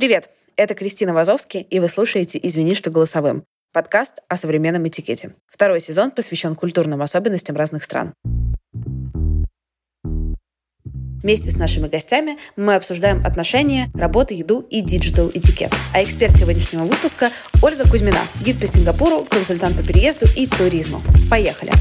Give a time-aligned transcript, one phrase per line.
[0.00, 5.34] Привет, это Кристина Вазовский, и вы слушаете «Извини, что голосовым»— подкаст о современном этикете.
[5.46, 8.14] Второй сезон посвящен культурным особенностям разных стран.
[11.22, 15.70] Вместе с нашими гостями мы обсуждаем отношения, работу, еду и digital этикет.
[15.92, 17.28] А эксперт сегодняшнего выпуска—
[17.62, 21.02] Ольга Кузьмина, гид по Сингапуру, консультант по переезду и туризму.
[21.28, 21.72] Поехали!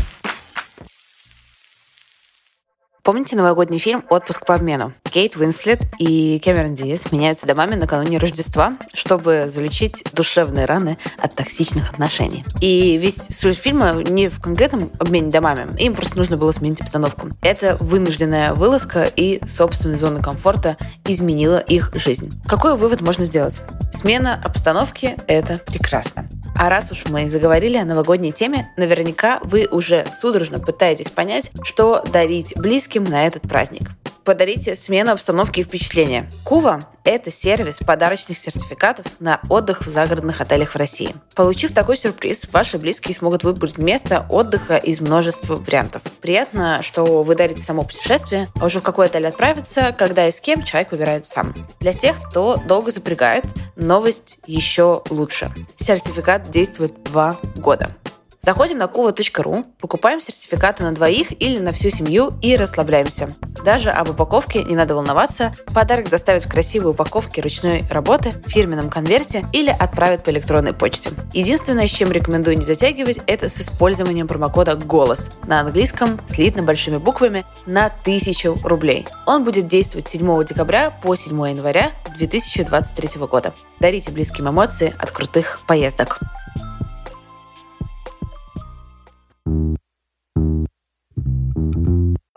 [3.10, 4.94] Помните новогодний фильм «Отпуск по обмену»?
[5.02, 11.90] Кейт Уинслет и Кэмерон Диас меняются домами накануне Рождества, чтобы залечить душевные раны от токсичных
[11.92, 12.46] отношений.
[12.62, 17.30] И весь суть фильма не в конкретном обмене домами, им просто нужно было сменить обстановку.
[17.42, 22.32] Это вынужденная вылазка и собственная зона комфорта изменила их жизнь.
[22.48, 23.60] Какой вывод можно сделать?
[23.92, 26.30] Смена обстановки– это прекрасно.
[26.60, 32.04] А раз уж мы заговорили о новогодней теме, наверняка вы уже судорожно пытаетесь понять, что
[32.12, 33.92] дарить близким на этот праздник.
[34.30, 36.30] Подарите смену обстановки и впечатления.
[36.44, 41.16] Кува– это сервис подарочных сертификатов на отдых в загородных отелях в России.
[41.34, 46.04] Получив такой сюрприз, ваши близкие смогут выбрать место отдыха из множества вариантов.
[46.22, 50.40] Приятно, что вы дарите само путешествие, а уже в какой отель отправиться, когда и с
[50.40, 51.56] кем человек выбирает сам.
[51.80, 53.46] Для тех, кто долго запрягает,
[53.78, 55.52] новость еще лучше.
[55.76, 57.96] Сертификат действует два года.
[58.42, 63.36] Заходим на kuva.ru, покупаем сертификаты на двоих или на всю семью и расслабляемся.
[63.66, 65.54] Даже об упаковке не надо волноваться.
[65.74, 71.12] Подарок доставят в красивой упаковке ручной работы, в фирменном конверте или отправят по электронной почте.
[71.34, 76.98] Единственное, с чем рекомендую не затягивать, это с использованием промокода «ГОЛОС» на английском, слитно большими
[76.98, 79.06] буквами, на 1000 рублей.
[79.26, 83.54] Он будет действовать с 7 декабря по 7 января 2023 года.
[83.82, 86.20] Дарите близким эмоции от крутых поездок.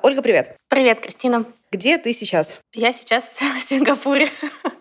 [0.03, 0.57] Ольга, привет.
[0.69, 1.45] Привет, Кристина.
[1.71, 2.59] Где ты сейчас?
[2.75, 3.25] Я сейчас
[3.61, 4.29] в Сингапуре.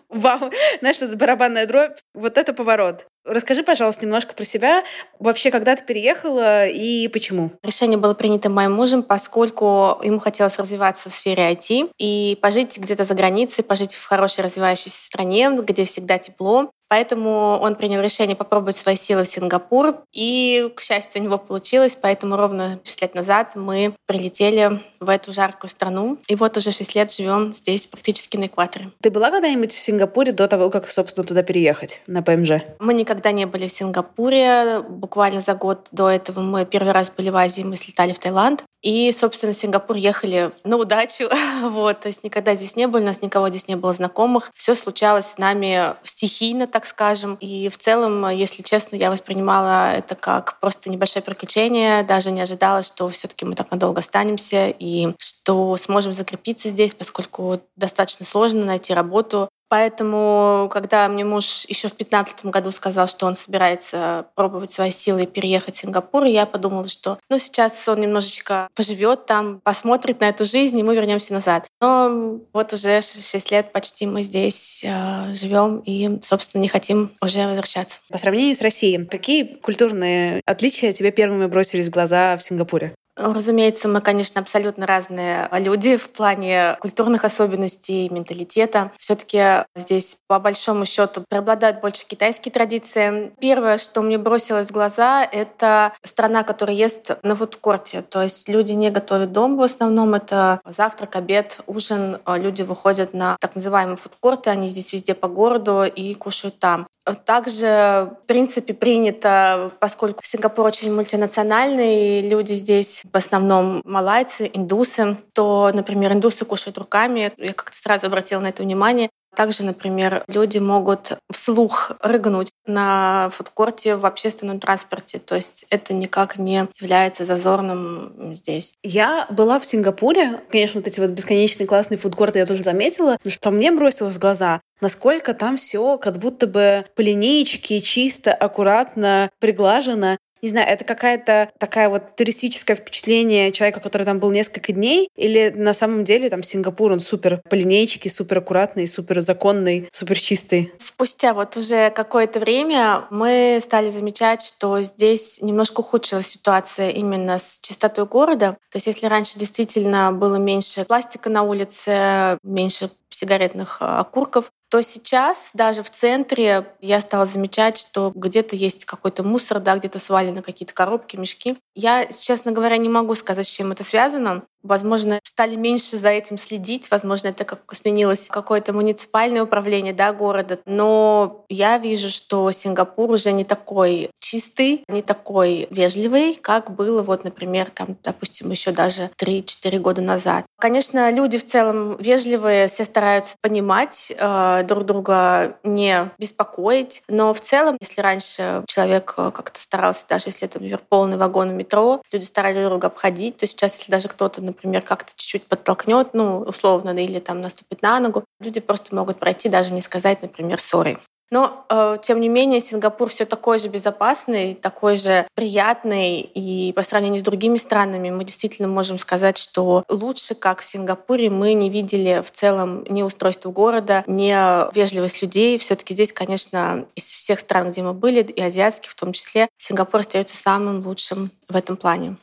[0.08, 1.96] Вау, знаешь, это барабанная дробь.
[2.12, 3.06] Вот это поворот.
[3.24, 4.82] Расскажи, пожалуйста, немножко про себя.
[5.20, 7.52] Вообще, когда ты переехала и почему?
[7.62, 13.04] Решение было принято моим мужем, поскольку ему хотелось развиваться в сфере IT и пожить где-то
[13.04, 16.72] за границей, пожить в хорошей развивающейся стране, где всегда тепло.
[16.92, 19.96] Поэтому он принял решение попробовать свои силы в Сингапур.
[20.12, 21.96] И, к счастью, у него получилось.
[21.98, 26.18] Поэтому ровно 6 лет назад мы прилетели в эту жаркую страну.
[26.28, 28.90] И вот уже 6 лет живем здесь, практически на экваторе.
[29.00, 32.60] Ты была когда-нибудь в Сингапуре до того, как, собственно, туда переехать, на ПМЖ?
[32.78, 34.80] Мы никогда не были в Сингапуре.
[34.86, 38.64] Буквально за год до этого мы первый раз были в Азии, мы слетали в Таиланд.
[38.82, 41.28] И, собственно, в Сингапур ехали на удачу.
[41.62, 44.50] вот, то есть никогда здесь не были, у нас никого здесь не было знакомых.
[44.54, 47.36] Все случалось с нами стихийно, так скажем.
[47.40, 52.02] И в целом, если честно, я воспринимала это как просто небольшое приключение.
[52.02, 56.94] Даже не ожидала, что все таки мы так надолго останемся и что сможем закрепиться здесь,
[56.94, 63.24] поскольку достаточно сложно найти работу Поэтому, когда мне муж еще в 2015 году сказал, что
[63.24, 68.02] он собирается пробовать свои силы и переехать в Сингапур, я подумала, что ну, сейчас он
[68.02, 71.68] немножечко поживет там, посмотрит на эту жизнь, и мы вернемся назад.
[71.80, 77.46] Но вот уже 6 лет почти мы здесь э, живем и, собственно, не хотим уже
[77.46, 78.00] возвращаться.
[78.10, 82.94] По сравнению с Россией, какие культурные отличия тебе первыми бросились в глаза в Сингапуре?
[83.14, 88.90] Разумеется, мы, конечно, абсолютно разные люди в плане культурных особенностей, менталитета.
[88.98, 93.32] все таки здесь, по большому счету, преобладают больше китайские традиции.
[93.38, 98.02] Первое, что мне бросилось в глаза, это страна, которая ест на фудкорте.
[98.02, 100.14] То есть люди не готовят дома в основном.
[100.14, 102.18] Это завтрак, обед, ужин.
[102.26, 104.50] Люди выходят на так называемые фудкорты.
[104.50, 106.86] Они здесь везде по городу и кушают там.
[107.24, 115.72] Также, в принципе, принято, поскольку Сингапур очень мультинациональный, люди здесь в основном малайцы, индусы, то,
[115.74, 117.32] например, индусы кушают руками.
[117.38, 119.10] Я как-то сразу обратила на это внимание.
[119.34, 125.18] Также, например, люди могут вслух рыгнуть на фудкорте в общественном транспорте.
[125.18, 128.74] То есть это никак не является зазорным здесь.
[128.82, 130.42] Я была в Сингапуре.
[130.50, 133.16] Конечно, вот эти вот бесконечные классные фудкорты я тоже заметила.
[133.24, 138.34] Но что мне бросилось в глаза, насколько там все как будто бы по линеечке, чисто,
[138.34, 144.72] аккуратно, приглажено не знаю, это какая-то такая вот туристическое впечатление человека, который там был несколько
[144.72, 149.88] дней, или на самом деле там Сингапур, он супер по линейке, супер аккуратный, супер законный,
[149.92, 150.72] супер чистый?
[150.78, 157.60] Спустя вот уже какое-то время мы стали замечать, что здесь немножко ухудшилась ситуация именно с
[157.60, 158.56] чистотой города.
[158.70, 164.82] То есть если раньше действительно было меньше пластика на улице, меньше сигаретных а, окурков, то
[164.82, 170.40] сейчас даже в центре я стала замечать, что где-то есть какой-то мусор, да, где-то свалены
[170.40, 171.58] какие-то коробки, мешки.
[171.74, 174.44] Я, честно говоря, не могу сказать, с чем это связано.
[174.62, 180.58] Возможно, стали меньше за этим следить, возможно, это как сменилось какое-то муниципальное управление да, города,
[180.66, 187.24] но я вижу, что Сингапур уже не такой чистый, не такой вежливый, как было, вот,
[187.24, 190.46] например, там, допустим, еще даже 3-4 года назад.
[190.58, 197.40] Конечно, люди в целом вежливые, все стараются понимать э, друг друга, не беспокоить, но в
[197.40, 202.24] целом, если раньше человек э, как-то старался, даже если это, например, полный вагон метро, люди
[202.24, 206.90] старались друг друга обходить, то сейчас, если даже кто-то, например, как-то чуть-чуть подтолкнет, ну, условно,
[206.90, 210.98] или там наступит на ногу, люди просто могут пройти, даже не сказать, например, сори.
[211.32, 216.20] Но, э, тем не менее, Сингапур все такой же безопасный, такой же приятный.
[216.20, 221.30] И по сравнению с другими странами мы действительно можем сказать, что лучше, как в Сингапуре,
[221.30, 224.30] мы не видели в целом ни устройство города, ни
[224.74, 225.56] вежливость людей.
[225.56, 229.48] все таки здесь, конечно, из всех стран, где мы были, и азиатских в том числе,
[229.56, 232.18] Сингапур остается самым лучшим в этом плане.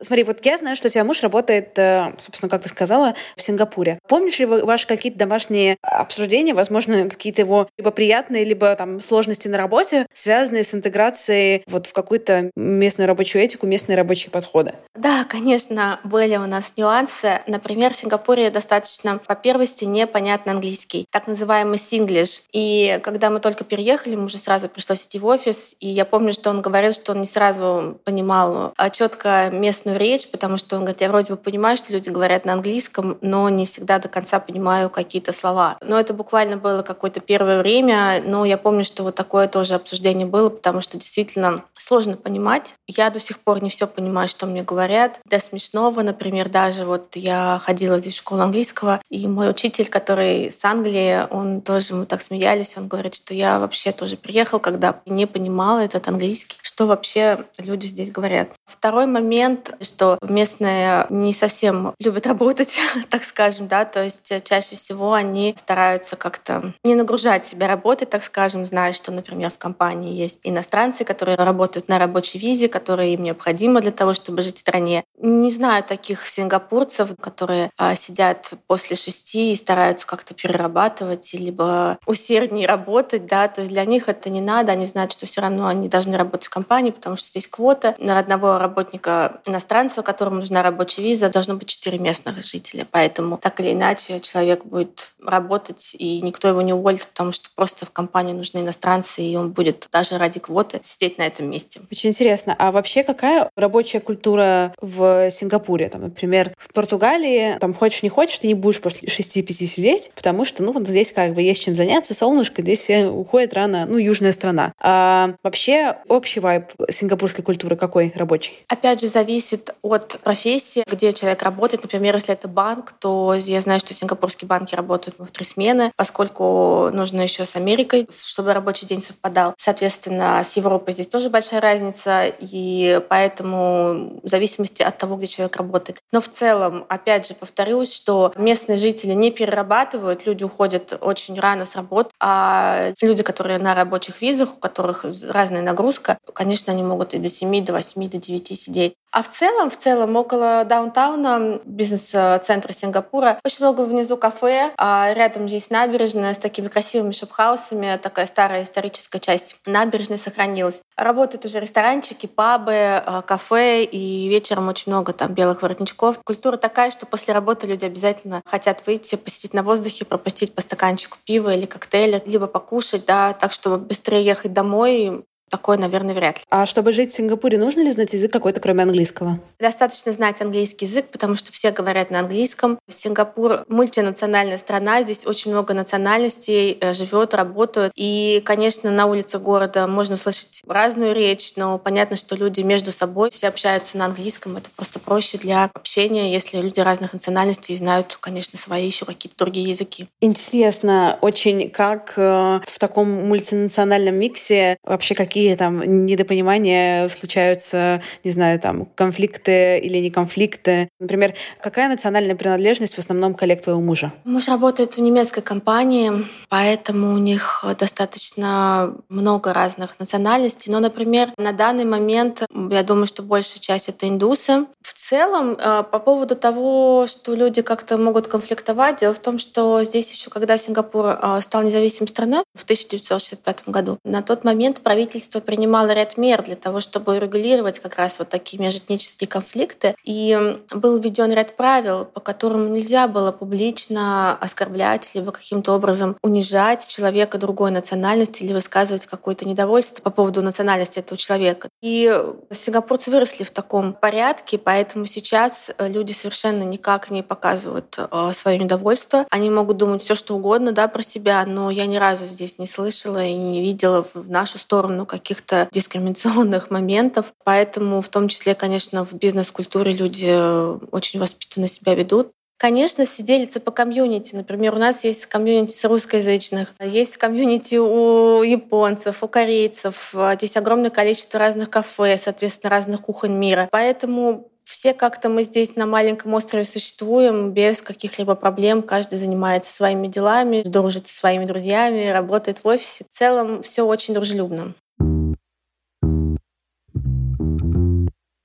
[0.00, 3.42] Смотри, вот я знаю, что у тебя муж работает, э, собственно, как ты сказала, в
[3.42, 3.98] Сингапуре.
[4.08, 9.48] Помнишь ли вы ваши какие-то домашние обсуждения, возможно, какие-то его либо приятные, либо там сложности
[9.48, 14.74] на работе, связанные с интеграцией вот в какую-то местную рабочую этику, местные рабочие подходы?
[14.94, 17.40] Да, конечно, были у нас нюансы.
[17.46, 22.42] Например, в Сингапуре достаточно по первости непонятно английский, так называемый синглиш.
[22.52, 26.32] И когда мы только переехали, мы уже сразу пришлось идти в офис, и я помню,
[26.32, 30.76] что он говорил, что он не сразу понимал а четко местную устную речь, потому что
[30.76, 34.08] он говорит, я вроде бы понимаю, что люди говорят на английском, но не всегда до
[34.08, 35.78] конца понимаю какие-то слова.
[35.80, 40.26] Но это буквально было какое-то первое время, но я помню, что вот такое тоже обсуждение
[40.26, 42.74] было, потому что действительно сложно понимать.
[42.86, 45.20] Я до сих пор не все понимаю, что мне говорят.
[45.24, 50.50] До смешного, например, даже вот я ходила здесь в школу английского, и мой учитель, который
[50.50, 55.00] с Англии, он тоже, мы так смеялись, он говорит, что я вообще тоже приехал, когда
[55.06, 58.48] не понимала этот английский, что вообще люди здесь говорят.
[58.66, 62.76] Второй момент, что местные не совсем любят работать,
[63.10, 68.24] так скажем, да, то есть чаще всего они стараются как-то не нагружать себя работой, так
[68.24, 73.22] скажем, зная, что, например, в компании есть иностранцы, которые работают на рабочей визе, которые им
[73.22, 75.04] необходимо для того, чтобы жить в стране.
[75.18, 82.66] Не знаю таких сингапурцев, которые а, сидят после шести и стараются как-то перерабатывать, либо усерднее
[82.66, 85.88] работать, да, то есть для них это не надо, они знают, что все равно они
[85.88, 89.67] должны работать в компании, потому что здесь квота на одного работника иностранца,
[90.02, 92.86] которому нужна рабочая виза, должно быть четыре местных жителя.
[92.90, 97.86] Поэтому так или иначе человек будет работать, и никто его не уволит, потому что просто
[97.86, 101.80] в компании нужны иностранцы, и он будет даже ради квоты сидеть на этом месте.
[101.90, 102.54] Очень интересно.
[102.58, 105.88] А вообще какая рабочая культура в Сингапуре?
[105.88, 110.44] Там, например, в Португалии, там, хочешь не хочешь, ты не будешь после 6-5 сидеть, потому
[110.44, 113.98] что, ну, вот здесь как бы есть чем заняться, солнышко, здесь все уходят рано, ну,
[113.98, 114.72] южная страна.
[114.80, 118.64] А вообще общий вайб сингапурской культуры какой рабочий?
[118.68, 121.82] Опять же, зависит от профессии, где человек работает.
[121.82, 126.90] Например, если это банк, то я знаю, что сингапурские банки работают в три смены, поскольку
[126.92, 129.54] нужно еще с Америкой, чтобы рабочий день совпадал.
[129.58, 135.56] Соответственно, с Европой здесь тоже большая разница, и поэтому в зависимости от того, где человек
[135.56, 135.98] работает.
[136.12, 141.66] Но в целом, опять же, повторюсь, что местные жители не перерабатывают, люди уходят очень рано
[141.66, 147.14] с работы, а люди, которые на рабочих визах, у которых разная нагрузка, конечно, они могут
[147.14, 148.94] и до 7, до 8, до 9 сидеть.
[149.10, 155.46] А в целом, в целом, около даунтауна, бизнес-центра Сингапура, очень много внизу кафе, а рядом
[155.46, 160.82] есть набережная с такими красивыми шопхаусами, такая старая историческая часть набережной сохранилась.
[160.96, 166.18] Работают уже ресторанчики, пабы, а, кафе, и вечером очень много там белых воротничков.
[166.24, 171.16] Культура такая, что после работы люди обязательно хотят выйти, посидеть на воздухе, пропустить по стаканчику
[171.24, 176.42] пива или коктейля, либо покушать, да, так, чтобы быстрее ехать домой, Такое, наверное, вряд ли.
[176.50, 179.40] А чтобы жить в Сингапуре, нужно ли знать язык какой-то, кроме английского?
[179.58, 182.78] Достаточно знать английский язык, потому что все говорят на английском.
[182.88, 187.92] Сингапур— мультинациональная страна, здесь очень много национальностей э, живет, работают.
[187.96, 193.30] И, конечно, на улице города можно услышать разную речь, но понятно, что люди между собой
[193.30, 194.56] все общаются на английском.
[194.56, 199.68] Это просто проще для общения, если люди разных национальностей знают, конечно, свои еще какие-то другие
[199.70, 200.08] языки.
[200.20, 208.32] Интересно очень, как э, в таком мультинациональном миксе вообще какие какие там недопонимания случаются, не
[208.32, 210.88] знаю, там конфликты или не конфликты.
[210.98, 214.12] Например, какая национальная принадлежность в основном коллег твоего мужа?
[214.24, 216.10] Муж работает в немецкой компании,
[216.48, 220.72] поэтому у них достаточно много разных национальностей.
[220.72, 224.66] Но, например, на данный момент, я думаю, что большая часть— это индусы.
[225.08, 230.12] Целом, э, по поводу того, что люди как-то могут конфликтовать, дело в том, что здесь
[230.12, 235.94] еще, когда Сингапур э, стал независимой страной в 1965 году, на тот момент правительство принимало
[235.94, 239.94] ряд мер для того, чтобы регулировать как раз вот такие межэтнические конфликты.
[240.04, 240.38] И
[240.74, 247.38] был введен ряд правил, по которым нельзя было публично оскорблять либо каким-то образом унижать человека
[247.38, 251.70] другой национальности или высказывать какое-то недовольство по поводу национальности этого человека.
[251.80, 252.14] И
[252.50, 258.32] сингапурцы выросли в таком порядке, поэтому Поэтому сейчас э, люди совершенно никак не показывают э,
[258.32, 259.28] свое недовольство.
[259.30, 262.66] Они могут думать все, что угодно да, про себя, но я ни разу здесь не
[262.66, 267.32] слышала и не видела в нашу сторону каких-то дискриминационных моментов.
[267.44, 272.32] Поэтому в том числе, конечно, в бизнес-культуре люди э, очень воспитанно себя ведут.
[272.56, 274.34] Конечно, все делится по комьюнити.
[274.34, 280.12] Например, у нас есть комьюнити с русскоязычных, есть комьюнити у японцев, у корейцев.
[280.34, 283.68] Здесь огромное количество разных кафе, соответственно, разных кухонь мира.
[283.70, 288.82] Поэтому все как-то мы здесь на маленьком острове существуем без каких-либо проблем.
[288.82, 293.04] Каждый занимается своими делами, дружит со своими друзьями, работает в офисе.
[293.04, 294.74] В целом все очень дружелюбно.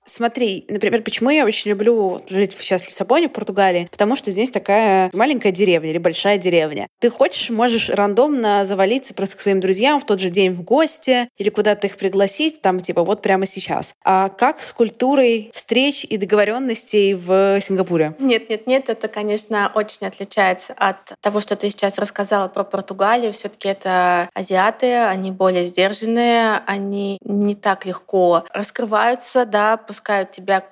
[0.05, 4.51] Смотри, например, почему я очень люблю жить сейчас в Лиссабоне, в Португалии, потому что здесь
[4.51, 6.87] такая маленькая деревня или большая деревня.
[6.99, 11.29] Ты хочешь, можешь рандомно завалиться просто к своим друзьям в тот же день в гости
[11.37, 13.93] или куда-то их пригласить, там типа вот прямо сейчас.
[14.03, 18.15] А как с культурой встреч и договоренностей в Сингапуре?
[18.19, 23.31] Нет, нет, нет, это, конечно, очень отличается от того, что ты сейчас рассказала про Португалию.
[23.33, 30.63] Все-таки это азиаты, они более сдержанные, они не так легко раскрываются, да, пускают тебя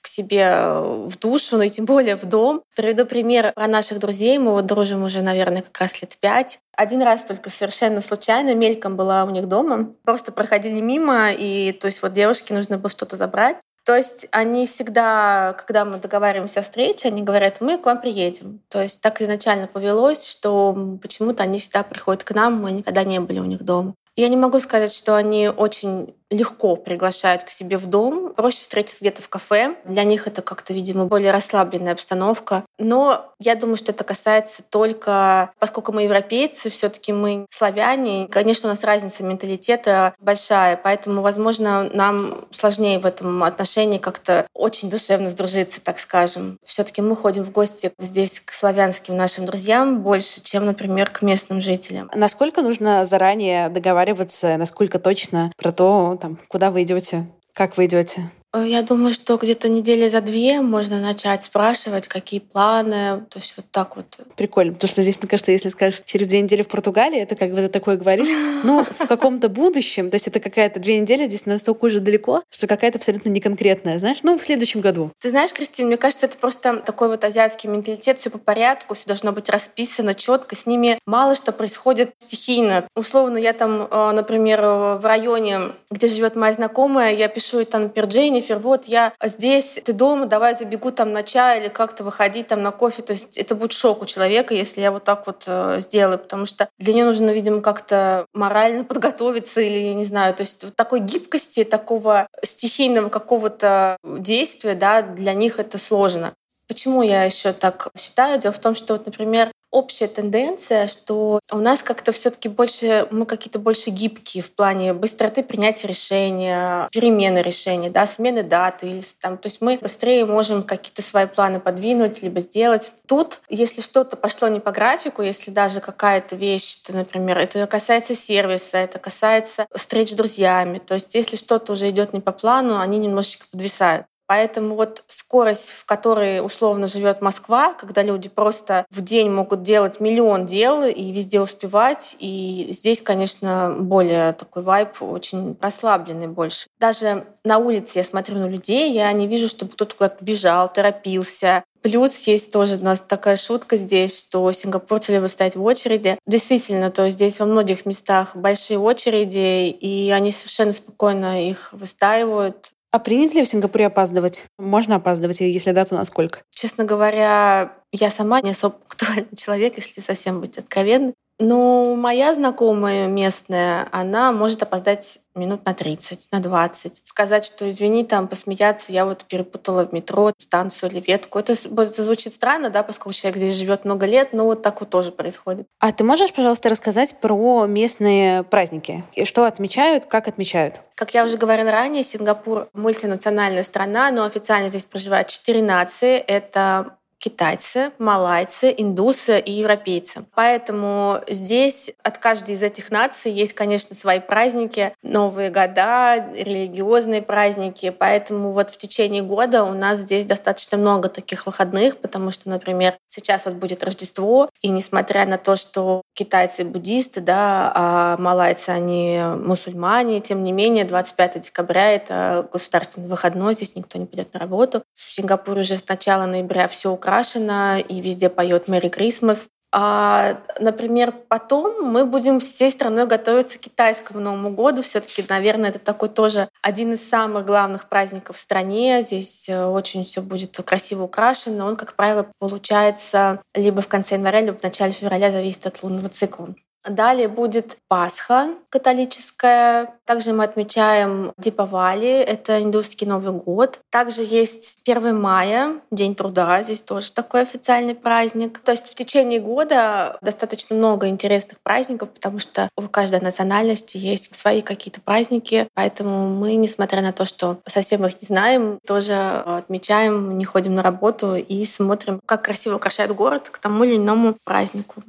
[0.00, 2.62] к себе э, в душу, ну и тем более в дом.
[2.74, 4.38] Приведу пример про наших друзей.
[4.38, 6.58] Мы вот дружим уже, наверное, как раз лет пять.
[6.74, 9.92] Один раз только совершенно случайно, мельком была у них дома.
[10.04, 13.56] Просто проходили мимо, и то есть вот девушке нужно было что-то забрать.
[13.84, 18.60] То есть они всегда, когда мы договариваемся о встрече, они говорят, мы к вам приедем.
[18.70, 23.20] То есть так изначально повелось, что почему-то они всегда приходят к нам, мы никогда не
[23.20, 23.94] были у них дома.
[24.16, 28.32] Я не могу сказать, что они очень легко приглашают к себе в дом.
[28.34, 29.74] Проще встретиться где-то в кафе.
[29.84, 32.64] Для них это как-то, видимо, более расслабленная обстановка.
[32.78, 38.28] Но я думаю, что это касается только, поскольку мы европейцы, все таки мы славяне.
[38.30, 44.88] Конечно, у нас разница менталитета большая, поэтому, возможно, нам сложнее в этом отношении как-то очень
[44.88, 46.58] душевно сдружиться, так скажем.
[46.64, 51.22] все таки мы ходим в гости здесь к славянским нашим друзьям больше, чем, например, к
[51.22, 52.10] местным жителям.
[52.14, 58.30] Насколько нужно заранее договариваться, насколько точно про то, там, куда вы идете, как вы идете?
[58.52, 63.24] Э, я думаю, что где-то недели за две можно начать спрашивать, какие планы.
[63.30, 64.18] То есть вот так вот.
[64.36, 64.72] Прикольно.
[64.72, 67.56] Потому что здесь, мне кажется, если скажешь через две недели в Португалии, это как бы
[67.56, 68.28] ты такое говоришь.
[68.62, 72.66] Ну, в каком-то будущем, то есть это какая-то две недели здесь настолько уже далеко, что
[72.66, 75.12] какая-то абсолютно неконкретная, знаешь, ну, в следующем году.
[75.18, 79.06] Ты знаешь, Кристина, мне кажется, это просто такой вот азиатский менталитет, все по порядку, все
[79.06, 82.86] должно быть расписано четко, с ними мало что происходит стихийно.
[82.94, 88.08] Условно, я там, э, например, в районе, где живет моя знакомая, я пишу там, например,
[88.40, 92.62] Дженнифер, вот я здесь, ты дома, давай забегу там на чай или как-то выходить там
[92.62, 93.02] на кофе.
[93.02, 96.46] То есть это будет шок у человека, если я вот так вот э, сделаю, потому
[96.46, 100.74] что для нее нужно, видимо, как-то морально подготовиться или, я не знаю, то есть вот
[100.74, 106.34] такой гибкости, такого стихийного какого-то действия, да, для них это сложно.
[106.68, 108.38] Почему я еще так считаю?
[108.38, 113.26] Дело в том, что, вот, например, общая тенденция, что у нас как-то все-таки больше, мы
[113.26, 118.88] какие-то больше гибкие в плане быстроты принятия решения, перемены решения, да, смены даты.
[118.88, 122.92] Или, там, то есть мы быстрее можем какие-то свои планы подвинуть, либо сделать.
[123.06, 128.78] Тут, если что-то пошло не по графику, если даже какая-то вещь, например, это касается сервиса,
[128.78, 132.98] это касается встреч с друзьями, то есть если что-то уже идет не по плану, они
[132.98, 134.06] немножечко подвисают.
[134.30, 139.98] Поэтому вот скорость, в которой условно живет Москва, когда люди просто в день могут делать
[139.98, 146.68] миллион дел и везде успевать, и здесь, конечно, более такой вайп, очень расслабленный больше.
[146.78, 151.64] Даже на улице я смотрю на людей, я не вижу, чтобы кто-то куда-то бежал, торопился.
[151.82, 156.16] Плюс есть тоже у нас такая шутка здесь, что сингапурцы любят стоять в очереди.
[156.28, 162.70] Действительно, то есть здесь во многих местах большие очереди, и они совершенно спокойно их выстаивают.
[162.92, 164.44] А принято ли в Сингапуре опаздывать?
[164.58, 166.42] Можно опаздывать, если да, то насколько?
[166.50, 171.14] Честно говоря, я сама не особо пунктуальный человек, если совсем быть откровенной.
[171.40, 177.02] Ну, моя знакомая местная, она может опоздать минут на 30, на 20.
[177.04, 181.38] Сказать, что извини, там посмеяться, я вот перепутала в метро станцию или ветку.
[181.38, 184.90] Это, это звучит странно, да, поскольку человек здесь живет много лет, но вот так вот
[184.90, 185.66] тоже происходит.
[185.78, 189.02] А ты можешь, пожалуйста, рассказать про местные праздники?
[189.14, 190.82] И что отмечают, как отмечают?
[190.94, 196.18] Как я уже говорила ранее, Сингапур мультинациональная страна, но официально здесь проживает четыре нации.
[196.18, 200.24] Это китайцы, малайцы, индусы и европейцы.
[200.34, 207.90] Поэтому здесь от каждой из этих наций есть, конечно, свои праздники, Новые года, религиозные праздники.
[207.90, 212.96] Поэтому вот в течение года у нас здесь достаточно много таких выходных, потому что, например,
[213.10, 219.20] сейчас вот будет Рождество, и несмотря на то, что китайцы буддисты, да, а малайцы они
[219.20, 224.82] мусульмане, тем не менее 25 декабря это государственный выходной, здесь никто не пойдет на работу.
[224.94, 229.48] В Сингапуре уже с начала ноября все украшено украшена и везде поет «Мэри Крисмас».
[229.72, 234.82] А, например, потом мы будем всей страной готовиться к китайскому Новому году.
[234.82, 239.02] Все-таки, наверное, это такой тоже один из самых главных праздников в стране.
[239.02, 241.66] Здесь э, очень все будет красиво украшено.
[241.66, 246.08] Он, как правило, получается либо в конце января, либо в начале февраля, зависит от лунного
[246.08, 246.48] цикла.
[246.88, 249.94] Далее будет Пасха католическая.
[250.06, 253.80] Также мы отмечаем Дипавали, это индусский Новый год.
[253.90, 258.60] Также есть 1 мая, День труда, здесь тоже такой официальный праздник.
[258.60, 264.34] То есть в течение года достаточно много интересных праздников, потому что у каждой национальности есть
[264.34, 270.38] свои какие-то праздники, поэтому мы, несмотря на то, что совсем их не знаем, тоже отмечаем,
[270.38, 275.02] не ходим на работу и смотрим, как красиво украшает город к тому или иному празднику.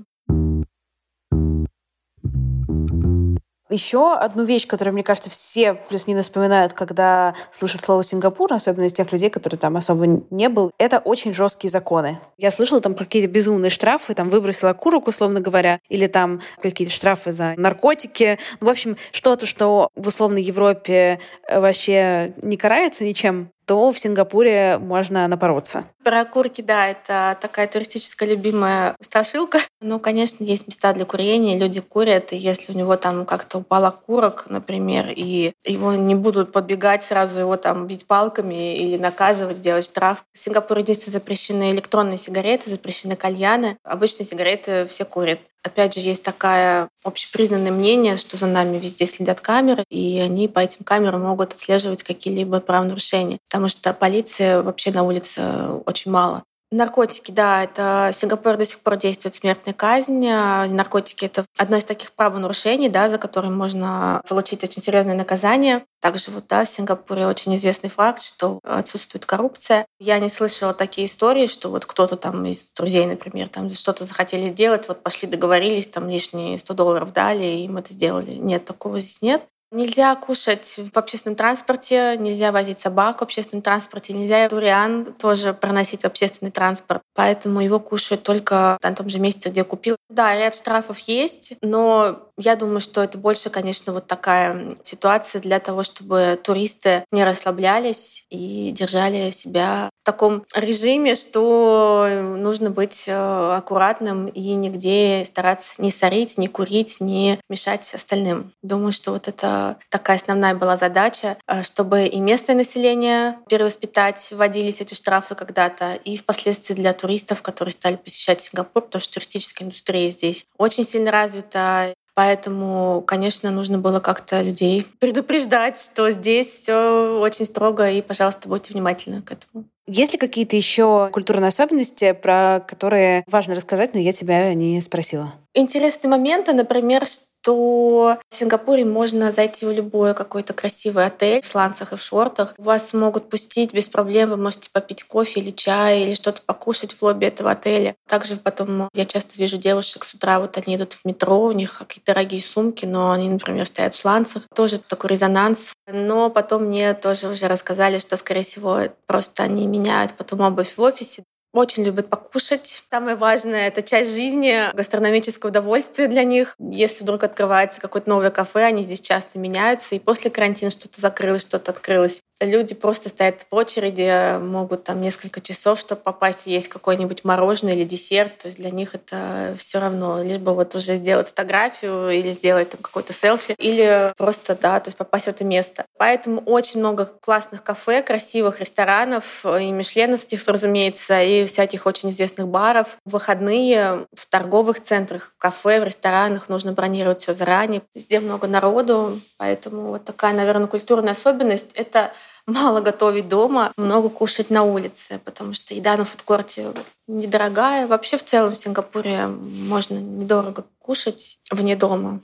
[3.71, 8.93] Еще одну вещь, которую, мне кажется, все плюс-минус вспоминают, когда слышат слово Сингапур, особенно из
[8.93, 12.19] тех людей, которые там особо не был, это очень жесткие законы.
[12.37, 17.31] Я слышала там какие-то безумные штрафы, там выбросила курок, условно говоря, или там какие-то штрафы
[17.31, 18.37] за наркотики.
[18.59, 23.97] Ну, в общем, что-то, что в условной Европе э, вообще не карается ничем, то в
[23.97, 25.85] Сингапуре можно напороться.
[26.03, 29.59] Про курки, да, это такая туристическая любимая страшилка.
[29.79, 33.85] Ну, конечно, есть места для курения, люди курят, и если у него там как-то упал
[33.85, 39.85] окурок, например, и его не будут подбегать сразу его там бить палками или наказывать, делать
[39.85, 40.25] штраф.
[40.33, 43.77] В Сингапуре единственное запрещены электронные сигареты, запрещены кальяны.
[43.85, 45.39] Обычные сигареты все курят.
[45.63, 50.59] Опять же, есть такое общепризнанное мнение, что за нами везде следят камеры, и они по
[50.59, 55.41] этим камерам могут отслеживать какие-либо правонарушения, потому что полиции вообще на улице
[55.85, 56.43] очень мало.
[56.73, 60.25] Наркотики, да, это Сингапур до сих пор действует смертная казнь.
[60.25, 65.83] Наркотики— это одно из таких правонарушений, да, за которые можно получить очень серьезное наказание.
[65.99, 69.85] Также вот, да, в Сингапуре очень известный факт, что отсутствует коррупция.
[69.99, 74.43] Я не слышала такие истории, что вот кто-то там из друзей, например, там что-то захотели
[74.43, 78.31] сделать, вот пошли договорились, там лишние 100 долларов дали, и им это сделали.
[78.31, 79.43] Нет, такого здесь нет.
[79.73, 86.01] Нельзя кушать в общественном транспорте, нельзя возить собак в общественном транспорте, нельзя дуриан тоже проносить
[86.01, 87.01] в общественный транспорт.
[87.15, 89.95] Поэтому его кушают только на том же месте, где купил.
[90.09, 95.59] Да, ряд штрафов есть, но я думаю, что это больше, конечно, вот такая ситуация для
[95.59, 103.55] того, чтобы туристы не расслаблялись и держали себя в таком режиме, что нужно быть э,
[103.55, 108.51] аккуратным и нигде стараться не сорить, не курить, не мешать остальным.
[108.63, 114.81] Думаю, что вот это такая основная была задача, э, чтобы и местное население перевоспитать, вводились
[114.81, 120.09] эти штрафы когда-то, и впоследствии для туристов, которые стали посещать Сингапур, потому что туристическая индустрия
[120.09, 121.93] здесь очень сильно развита.
[122.13, 128.73] Поэтому, конечно, нужно было как-то людей предупреждать, что здесь все очень строго, и, пожалуйста, будьте
[128.73, 129.65] внимательны к этому.
[129.87, 135.33] Есть ли какие-то еще культурные особенности, про которые важно рассказать, но я тебя не спросила?
[135.53, 137.05] Интересные моменты, например,
[137.43, 142.53] то в Сингапуре можно зайти в любой какой-то красивый отель в сланцах и в шортах.
[142.57, 147.01] Вас могут пустить без проблем, вы можете попить кофе или чай, или что-то покушать в
[147.03, 147.95] лобби этого отеля.
[148.07, 151.79] Также потом я часто вижу девушек с утра, вот они идут в метро, у них
[151.79, 154.43] какие-то дорогие сумки, но они, например, стоят в сланцах.
[154.55, 155.73] Тоже такой резонанс.
[155.91, 160.81] Но потом мне тоже уже рассказали, что, скорее всего, просто они меняют потом обувь в
[160.81, 161.23] офисе
[161.53, 162.83] очень любят покушать.
[162.89, 166.55] Самое важное— это часть жизни, гастрономическое удовольствие для них.
[166.59, 169.95] Если вдруг открывается какое-то новое кафе, они здесь часто меняются.
[169.95, 172.21] И после карантина что-то закрылось, что-то открылось.
[172.39, 177.73] Люди просто стоят в очереди, могут там несколько часов, чтобы попасть и есть какое-нибудь мороженое
[177.73, 178.39] или десерт.
[178.39, 180.23] То есть для них это все равно.
[180.23, 184.87] Лишь бы вот уже сделать фотографию или сделать там какой-то селфи, или просто, да, то
[184.87, 185.85] есть попасть в это место.
[185.97, 192.47] Поэтому очень много классных кафе, красивых ресторанов и мишленовских, разумеется, и сети всяких очень известных
[192.47, 192.97] баров.
[193.05, 197.81] В выходные в торговых центрах, в кафе, в ресторанах нужно бронировать все заранее.
[197.95, 202.11] Везде много народу, поэтому вот такая, наверное, культурная особенность— это
[202.47, 206.67] мало готовить дома, много кушать на улице, потому что еда на фудкорте
[207.07, 207.87] недорогая.
[207.87, 212.21] Вообще в целом в Сингапуре можно недорого кушать вне дома.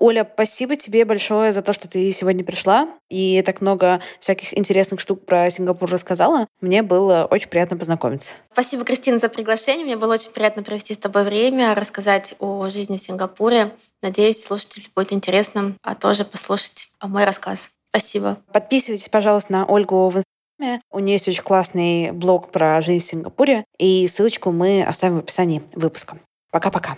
[0.00, 4.98] Оля, спасибо тебе большое за то, что ты сегодня пришла и так много всяких интересных
[4.98, 6.46] штук про Сингапур рассказала.
[6.62, 8.32] Мне было очень приятно познакомиться.
[8.50, 9.84] Спасибо, Кристина, за приглашение.
[9.84, 13.72] Мне было очень приятно провести с тобой время, рассказать о жизни в Сингапуре.
[14.00, 17.70] Надеюсь, слушателям будет интересно, а тоже послушать мой рассказ.
[17.90, 18.38] Спасибо.
[18.54, 20.80] Подписывайтесь, пожалуйста, на Ольгу в Инстаграме.
[20.90, 25.18] У нее есть очень классный блог про жизнь в Сингапуре, и ссылочку мы оставим в
[25.20, 26.18] описании выпуска.
[26.50, 26.96] Пока-пока.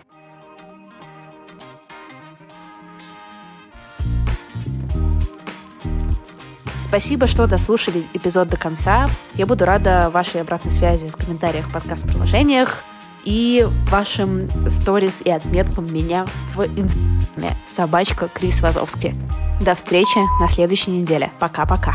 [6.93, 9.09] Спасибо, что дослушали эпизод до конца.
[9.33, 12.85] Я буду рада вашей обратной связи в комментариях подкаст-приложениях
[13.25, 19.15] и вашим сторис и отметкам меня в инстаграме собачка Крис Вазовский.
[19.63, 21.33] До встречи на следующей неделе.
[21.39, 21.95] Пока-пока.